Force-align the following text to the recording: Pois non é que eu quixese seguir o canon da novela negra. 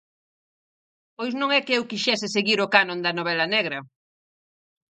Pois 1.17 1.33
non 1.39 1.49
é 1.57 1.59
que 1.65 1.75
eu 1.77 1.89
quixese 1.91 2.27
seguir 2.35 2.59
o 2.65 2.71
canon 2.75 2.99
da 3.05 3.15
novela 3.17 3.45
negra. 3.55 3.79